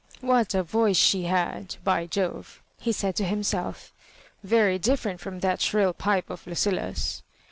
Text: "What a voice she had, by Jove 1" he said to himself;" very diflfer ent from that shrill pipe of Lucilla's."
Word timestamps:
"What 0.21 0.55
a 0.55 0.63
voice 0.63 0.97
she 0.97 1.25
had, 1.25 1.75
by 1.83 2.07
Jove 2.07 2.63
1" 2.73 2.73
he 2.85 2.91
said 2.91 3.15
to 3.17 3.23
himself;" 3.23 3.93
very 4.43 4.79
diflfer 4.79 5.11
ent 5.11 5.19
from 5.19 5.41
that 5.41 5.61
shrill 5.61 5.93
pipe 5.93 6.31
of 6.31 6.47
Lucilla's." 6.47 7.21